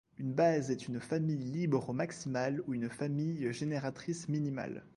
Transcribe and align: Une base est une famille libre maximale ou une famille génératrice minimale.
Une 0.17 0.33
base 0.33 0.71
est 0.71 0.87
une 0.87 0.99
famille 0.99 1.37
libre 1.37 1.93
maximale 1.93 2.63
ou 2.65 2.73
une 2.73 2.89
famille 2.89 3.53
génératrice 3.53 4.29
minimale. 4.29 4.83